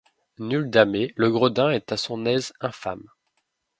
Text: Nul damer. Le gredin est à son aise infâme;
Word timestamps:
Nul 0.39 0.67
damer. 0.71 1.13
Le 1.15 1.29
gredin 1.29 1.69
est 1.69 1.91
à 1.91 1.95
son 1.97 2.25
aise 2.25 2.53
infâme; 2.59 3.05